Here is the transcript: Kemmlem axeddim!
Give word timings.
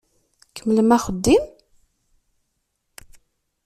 Kemmlem 0.55 0.93
axeddim! 0.95 1.43